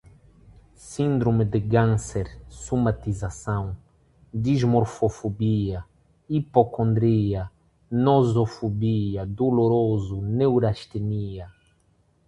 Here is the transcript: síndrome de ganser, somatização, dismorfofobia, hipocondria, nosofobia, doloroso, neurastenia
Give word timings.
síndrome 0.89 1.45
de 1.45 1.59
ganser, 1.71 2.27
somatização, 2.49 3.77
dismorfofobia, 4.33 5.85
hipocondria, 6.27 7.51
nosofobia, 7.91 9.27
doloroso, 9.27 10.19
neurastenia 10.19 11.51